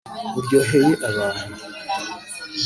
[0.37, 1.55] uryoheye abantu